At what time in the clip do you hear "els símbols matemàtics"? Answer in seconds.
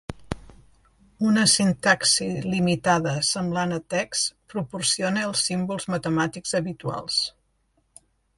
5.29-6.59